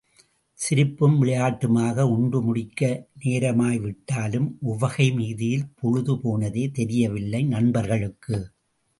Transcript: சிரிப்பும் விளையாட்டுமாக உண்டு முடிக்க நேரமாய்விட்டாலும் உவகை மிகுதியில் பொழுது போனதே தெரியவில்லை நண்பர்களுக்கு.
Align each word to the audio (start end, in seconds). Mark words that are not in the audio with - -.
சிரிப்பும் 0.59 1.17
விளையாட்டுமாக 1.21 2.05
உண்டு 2.13 2.39
முடிக்க 2.41 2.81
நேரமாய்விட்டாலும் 3.25 4.47
உவகை 4.61 5.07
மிகுதியில் 5.11 5.67
பொழுது 5.75 6.15
போனதே 6.17 6.63
தெரியவில்லை 6.69 7.43
நண்பர்களுக்கு. 7.43 8.39